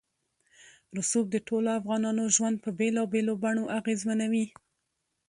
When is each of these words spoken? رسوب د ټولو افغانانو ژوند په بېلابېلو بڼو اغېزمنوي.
رسوب 0.97 1.25
د 1.31 1.37
ټولو 1.47 1.69
افغانانو 1.79 2.23
ژوند 2.35 2.55
په 2.63 2.69
بېلابېلو 2.79 3.33
بڼو 3.43 3.63
اغېزمنوي. 3.79 4.45